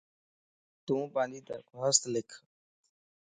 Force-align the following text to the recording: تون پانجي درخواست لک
تون 0.85 1.01
پانجي 1.13 1.39
درخواست 1.49 2.01
لک 2.13 2.29